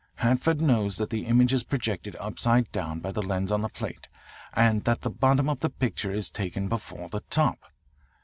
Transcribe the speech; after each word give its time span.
"Hanford 0.15 0.61
knows 0.61 0.97
that 0.97 1.11
the 1.11 1.27
image 1.27 1.53
is 1.53 1.63
projected 1.63 2.15
upside 2.15 2.71
down 2.71 3.01
by 3.01 3.11
the 3.11 3.21
lens 3.21 3.51
on 3.51 3.61
the 3.61 3.69
plate, 3.69 4.07
and 4.53 4.83
that 4.85 5.01
the 5.01 5.11
bottom 5.11 5.47
of 5.47 5.59
the 5.59 5.69
picture 5.69 6.11
is 6.11 6.31
taken 6.31 6.67
before 6.67 7.07
the 7.07 7.19
top. 7.29 7.59